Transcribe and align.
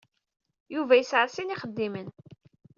Yuba 0.73 0.93
yesɛa 0.99 1.27
sin 1.29 1.45
n 1.47 1.53
yixeddimen. 1.53 2.07